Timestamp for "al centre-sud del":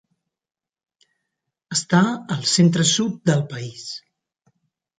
2.37-3.47